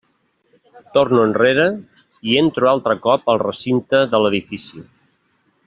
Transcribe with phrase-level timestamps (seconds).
[0.95, 1.67] Torno enrere
[2.31, 4.83] i entro altre cop al recinte de l'edifici.